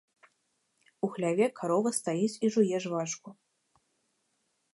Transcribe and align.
У 1.07 1.09
хляве 1.17 1.47
карова 1.59 1.89
стаіць 1.99 2.33
і 2.49 2.53
жуе 2.57 2.77
жвачку. 2.87 3.29